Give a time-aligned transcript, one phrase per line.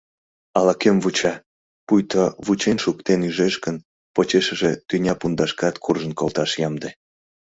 [0.59, 1.33] Ала-кӧм вуча,
[1.87, 3.75] пуйто, вучен шуктен, ӱжеш гын,
[4.15, 6.89] почешыже тӱня пундашкат куржын колташ ямде.